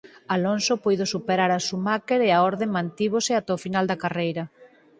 [0.35, 4.43] Alonso puido superar a Schumacher e a orde mantívose ata o final da carreira.